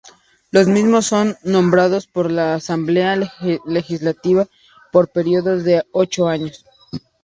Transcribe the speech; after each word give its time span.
Los 0.49 0.65
mismos 0.67 1.05
son 1.05 1.35
nombrados 1.43 2.07
por 2.07 2.31
la 2.31 2.55
Asamblea 2.55 3.15
Legislativa 3.67 4.47
por 4.91 5.11
períodos 5.11 5.63
de 5.63 5.83
ocho 5.91 6.27
años. 6.27 6.65